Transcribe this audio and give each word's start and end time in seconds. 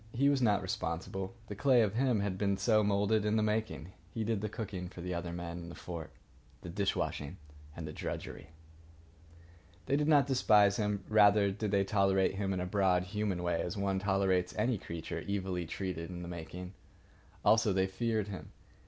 He 0.15 0.29
was 0.29 0.41
not 0.41 0.63
responsible. 0.63 1.35
The 1.45 1.53
clay 1.53 1.83
of 1.83 1.93
him 1.93 2.21
had 2.21 2.35
been 2.35 2.57
so 2.57 2.83
moulded 2.83 3.23
in 3.23 3.35
the 3.35 3.43
making. 3.43 3.91
He 4.11 4.23
did 4.23 4.41
the 4.41 4.49
cooking 4.49 4.89
for 4.89 4.99
the 4.99 5.13
other 5.13 5.31
men 5.31 5.59
in 5.59 5.69
the 5.69 5.75
fort, 5.75 6.09
the 6.61 6.69
dish 6.71 6.95
washing 6.95 7.37
and 7.75 7.87
the 7.87 7.93
drudgery. 7.93 8.49
They 9.85 9.95
did 9.95 10.07
not 10.07 10.25
despise 10.25 10.77
him. 10.77 11.03
Rather 11.07 11.51
did 11.51 11.69
they 11.69 11.83
tolerate 11.83 12.33
him 12.33 12.51
in 12.51 12.59
a 12.59 12.65
broad 12.65 13.03
human 13.03 13.43
way, 13.43 13.61
as 13.61 13.77
one 13.77 13.99
tolerates 13.99 14.55
any 14.57 14.79
creature 14.79 15.23
evilly 15.29 15.67
treated 15.67 16.09
in 16.09 16.23
the 16.23 16.27
making. 16.27 16.73
Also, 17.45 17.71
they 17.71 17.85
feared 17.85 18.27
him. 18.27 18.51